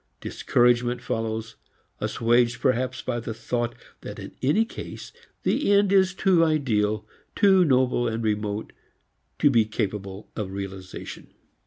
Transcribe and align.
Discouragement 0.19 0.99
follows, 0.99 1.57
assuaged 1.99 2.59
perhaps 2.59 3.03
by 3.03 3.19
the 3.19 3.35
thought 3.35 3.75
that 3.99 4.17
in 4.17 4.31
any 4.41 4.65
case 4.65 5.11
the 5.43 5.71
end 5.71 5.93
is 5.93 6.15
too 6.15 6.43
ideal, 6.43 7.05
too 7.35 7.63
noble 7.63 8.07
and 8.07 8.23
remote, 8.23 8.73
to 9.37 9.51
be 9.51 9.63
capable 9.63 10.31
of 10.35 10.49
realization. 10.49 11.27